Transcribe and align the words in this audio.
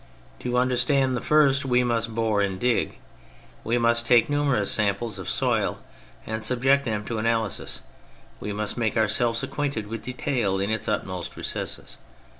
To 0.39 0.57
understand 0.57 1.15
the 1.15 1.21
first 1.21 1.63
we 1.63 1.83
must 1.83 2.15
bore 2.15 2.41
and 2.41 2.59
dig, 2.59 2.97
we 3.63 3.77
must 3.77 4.03
take 4.03 4.31
numerous 4.31 4.71
samples 4.71 5.19
of 5.19 5.29
soil 5.29 5.77
and 6.25 6.43
subject 6.43 6.85
them 6.85 7.05
to 7.05 7.19
analysis, 7.19 7.81
we 8.39 8.51
must 8.51 8.77
make 8.77 8.97
ourselves 8.97 9.43
acquainted 9.43 9.85
with 9.85 10.01
detail 10.01 10.59
in 10.59 10.71
its 10.71 10.87
utmost 10.87 11.37
recesses. 11.37 11.99